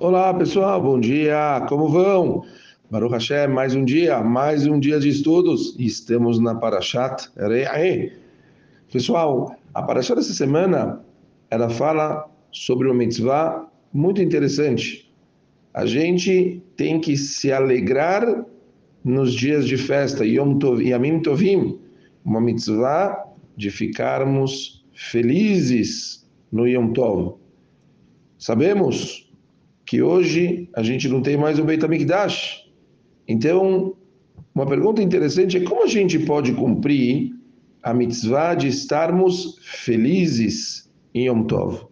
[0.00, 2.44] Olá pessoal, bom dia, como vão?
[2.88, 5.74] Baruch Hashem, mais um dia, mais um dia de estudos.
[5.76, 8.12] Estamos na Parashat Re'eh.
[8.92, 11.04] Pessoal, a Parashat dessa semana,
[11.50, 15.12] ela fala sobre uma mitzvah muito interessante.
[15.74, 18.44] A gente tem que se alegrar
[19.02, 21.76] nos dias de festa, Yom Tov, Yamim Tovim,
[22.24, 23.24] uma mitzvah
[23.56, 27.34] de ficarmos felizes no Yom Tov.
[28.38, 29.27] Sabemos
[29.88, 32.68] que hoje a gente não tem mais o Beit HaMikdash.
[33.26, 33.96] Então,
[34.54, 37.32] uma pergunta interessante é como a gente pode cumprir
[37.82, 41.86] a mitzvah de estarmos felizes em Yom Tov.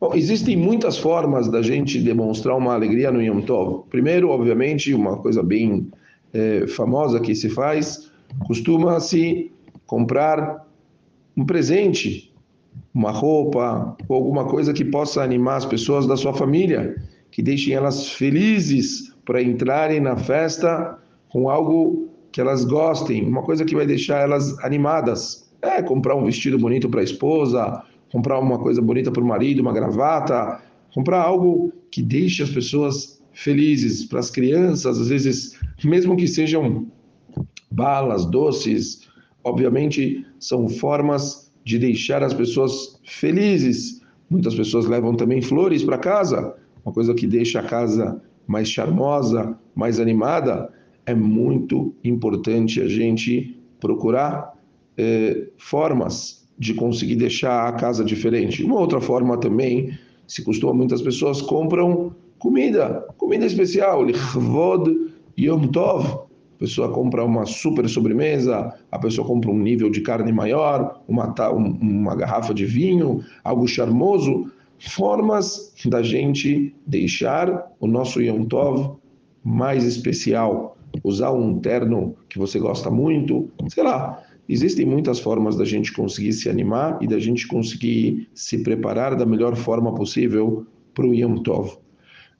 [0.00, 3.84] Bom, existem muitas formas da gente demonstrar uma alegria no Yom Tov.
[3.88, 5.86] Primeiro, obviamente, uma coisa bem
[6.32, 8.10] é, famosa que se faz,
[8.48, 9.52] costuma-se
[9.86, 10.66] comprar
[11.36, 12.34] um presente,
[12.92, 16.96] uma roupa ou alguma coisa que possa animar as pessoas da sua família
[17.30, 20.98] que deixem elas felizes para entrarem na festa
[21.28, 25.50] com algo que elas gostem, uma coisa que vai deixar elas animadas.
[25.60, 29.60] É comprar um vestido bonito para a esposa, comprar uma coisa bonita para o marido,
[29.60, 30.62] uma gravata,
[30.94, 34.04] comprar algo que deixe as pessoas felizes.
[34.04, 36.86] Para as crianças, às vezes, mesmo que sejam
[37.70, 39.08] balas, doces,
[39.44, 44.00] obviamente são formas de deixar as pessoas felizes.
[44.30, 46.54] Muitas pessoas levam também flores para casa
[46.88, 50.72] uma coisa que deixa a casa mais charmosa, mais animada,
[51.04, 54.54] é muito importante a gente procurar
[54.96, 58.64] é, formas de conseguir deixar a casa diferente.
[58.64, 66.26] Uma outra forma também, se costuma, muitas pessoas compram comida, comida especial, lichvod yom tov.
[66.56, 71.32] A pessoa compra uma super sobremesa, a pessoa compra um nível de carne maior, uma,
[71.52, 78.96] uma garrafa de vinho, algo charmoso formas da gente deixar o nosso Yom Tov
[79.42, 80.76] mais especial.
[81.04, 84.22] Usar um terno que você gosta muito, sei lá.
[84.48, 89.26] Existem muitas formas da gente conseguir se animar e da gente conseguir se preparar da
[89.26, 91.76] melhor forma possível para o Yom Tov.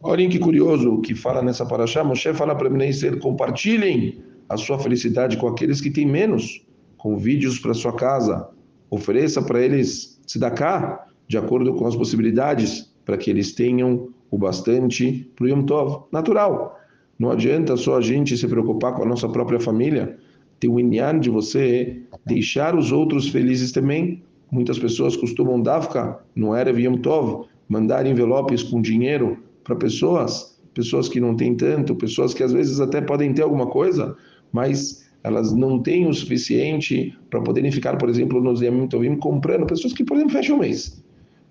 [0.00, 4.18] Olhem que curioso que fala nessa paraxá, Moshe fala para Israel, compartilhem
[4.48, 6.64] a sua felicidade com aqueles que têm menos,
[6.96, 8.48] com vídeos para sua casa,
[8.90, 14.38] ofereça para eles se cá de acordo com as possibilidades, para que eles tenham o
[14.38, 16.04] bastante para o Yom Tov.
[16.10, 16.78] Natural.
[17.18, 20.18] Não adianta só a gente se preocupar com a nossa própria família.
[20.58, 24.22] Tem o inyan de você deixar os outros felizes também.
[24.50, 31.08] Muitas pessoas costumam dafka, no Erev Yom Tov, mandar envelopes com dinheiro para pessoas, pessoas
[31.08, 34.16] que não têm tanto, pessoas que às vezes até podem ter alguma coisa,
[34.50, 39.66] mas elas não têm o suficiente para poderem ficar, por exemplo, nos Yom Tovim comprando,
[39.66, 41.02] pessoas que, por exemplo, fecham o mês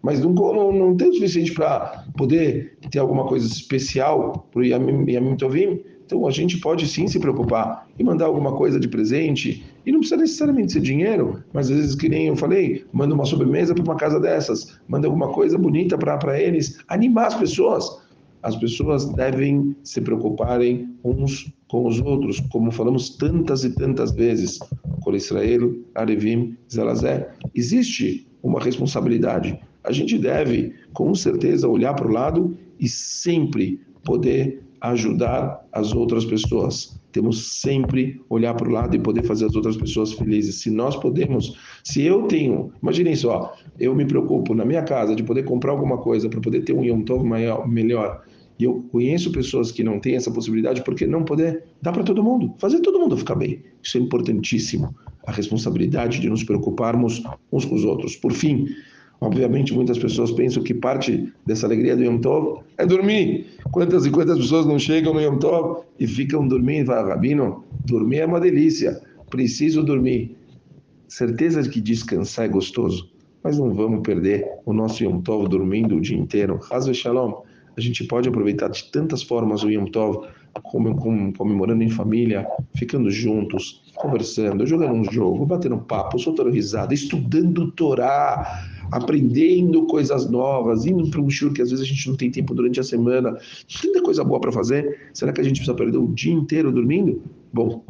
[0.02, 4.64] mas não, não, não tem o suficiente para poder ter alguma coisa especial para o
[4.64, 5.82] Yamim Tovim.
[6.06, 9.66] Então a gente pode sim se preocupar e mandar alguma coisa de presente.
[9.86, 13.26] E não precisa necessariamente ser dinheiro, mas às vezes, que nem eu falei, manda uma
[13.26, 18.08] sobremesa para uma casa dessas, manda alguma coisa bonita para eles, animar as pessoas.
[18.42, 24.60] As pessoas devem se preocuparem uns com os outros, como falamos tantas e tantas vezes.
[25.02, 27.30] Com Israel, Arevim, Zelazé.
[27.54, 34.62] Existe uma responsabilidade a gente deve, com certeza, olhar para o lado e sempre poder
[34.82, 37.00] ajudar as outras pessoas.
[37.12, 40.56] Temos sempre olhar para o lado e poder fazer as outras pessoas felizes.
[40.56, 45.24] Se nós podemos, se eu tenho, imaginem só, eu me preocupo na minha casa de
[45.24, 48.24] poder comprar alguma coisa para poder ter um Yom Tov maior, melhor.
[48.60, 52.24] E eu conheço pessoas que não têm essa possibilidade porque não poder dar para todo
[52.24, 53.64] mundo, fazer todo mundo ficar bem.
[53.82, 54.94] Isso é importantíssimo.
[55.26, 58.16] A responsabilidade de nos preocuparmos uns com os outros.
[58.16, 58.68] Por fim,
[59.20, 63.48] Obviamente, muitas pessoas pensam que parte dessa alegria do Yom Tov é dormir.
[63.72, 66.88] Quantas e quantas pessoas não chegam no Yom Tov e ficam dormindo?
[66.88, 69.02] Fala, Rabino, dormir é uma delícia.
[69.30, 70.38] Preciso dormir.
[71.08, 73.10] Certeza de que descansar é gostoso,
[73.44, 76.60] mas não vamos perder o nosso Yom Tov dormindo o dia inteiro.
[76.70, 77.42] Hazve Shalom.
[77.76, 80.28] A gente pode aproveitar de tantas formas o Yom Tov,
[80.62, 88.77] comemorando em família, ficando juntos, conversando, jogando um jogo, batendo papo, soltando risada, estudando Torá
[88.92, 92.54] aprendendo coisas novas, indo para um show que às vezes a gente não tem tempo
[92.54, 93.38] durante a semana,
[93.82, 95.10] tanta coisa boa para fazer.
[95.14, 97.22] Será que a gente precisa perder o dia inteiro dormindo?
[97.54, 97.84] Bom,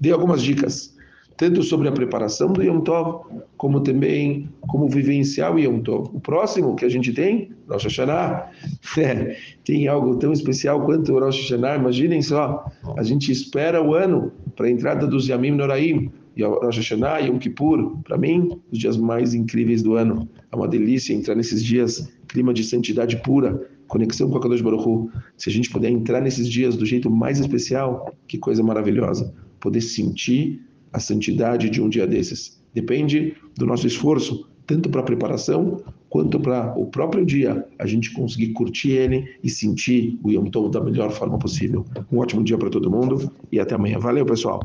[0.00, 0.94] dei algumas dicas,
[1.36, 3.26] tanto sobre a preparação do Yom Tov,
[3.56, 6.10] como também como vivenciar o Yom Tov.
[6.14, 8.50] O próximo que a gente tem, Rosh Hashanah,
[8.98, 11.76] é, tem algo tão especial quanto o Rosh Hashanah.
[11.76, 12.64] Imaginem só,
[12.96, 16.10] a gente espera o ano para a entrada dos Yamim Noraim,
[16.44, 20.28] Rosh Hashanah e Yom Kippur, para mim, os dias mais incríveis do ano.
[20.52, 24.86] É uma delícia entrar nesses dias, clima de santidade pura, conexão com a Kadosh Baruch
[24.86, 25.10] Hu.
[25.36, 29.34] Se a gente puder entrar nesses dias do jeito mais especial, que coisa maravilhosa.
[29.60, 30.62] Poder sentir
[30.92, 32.62] a santidade de um dia desses.
[32.74, 38.12] Depende do nosso esforço, tanto para a preparação quanto para o próprio dia, a gente
[38.12, 41.84] conseguir curtir ele e sentir o Yom Tov da melhor forma possível.
[42.10, 43.98] Um ótimo dia para todo mundo e até amanhã.
[43.98, 44.60] Valeu, pessoal!